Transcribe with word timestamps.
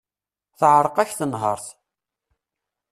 Teεreq-ak 0.59 1.11
tenhert. 1.19 1.65